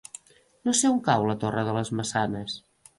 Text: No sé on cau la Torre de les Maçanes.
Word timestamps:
No 0.69 0.73
sé 0.79 0.91
on 0.95 0.97
cau 1.09 1.27
la 1.31 1.37
Torre 1.47 1.67
de 1.71 1.79
les 1.79 1.95
Maçanes. 2.01 2.63